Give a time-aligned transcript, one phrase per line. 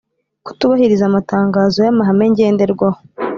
[0.45, 2.99] Kutubahiriza amatangazo y amahame ngenderwaho